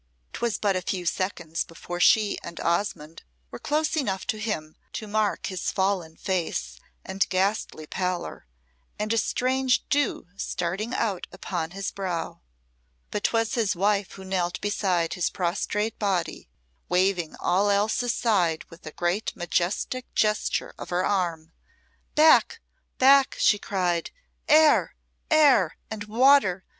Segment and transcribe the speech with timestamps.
[0.33, 5.05] 'Twas but a few seconds before she and Osmonde were close enough to him to
[5.07, 8.47] mark his fallen face and ghastly pallor,
[8.97, 12.41] and a strange dew starting out upon his brow.
[13.11, 16.49] But 'twas his wife who knelt beside his prostrate body,
[16.89, 21.51] waving all else aside with a great majestic gesture of her arm.
[22.15, 22.59] "Back!
[22.97, 24.09] back!" she cried.
[24.47, 24.95] "Air!
[25.29, 25.77] air!
[25.91, 26.65] and water!